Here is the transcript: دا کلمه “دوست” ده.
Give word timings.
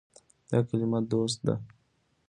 دا 0.49 0.57
کلمه 0.67 0.99
“دوست” 1.11 1.39
ده. 1.45 1.55